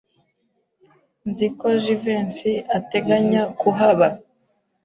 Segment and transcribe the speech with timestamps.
[1.29, 4.07] Nzi ko Jivency ateganya kuhaba.